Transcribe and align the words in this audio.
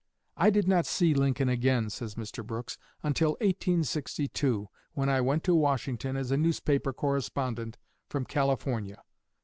"I 0.35 0.49
did 0.49 0.67
not 0.67 0.87
see 0.87 1.13
Lincoln 1.13 1.47
again," 1.47 1.91
says 1.91 2.15
Mr. 2.15 2.43
Brooks, 2.43 2.79
"until 3.03 3.33
1862, 3.33 4.67
when 4.93 5.09
I 5.09 5.21
went 5.21 5.43
to 5.43 5.53
Washington 5.53 6.17
as 6.17 6.31
a 6.31 6.37
newspaper 6.37 6.91
correspondent 6.91 7.77
from 8.09 8.25
California. 8.25 9.03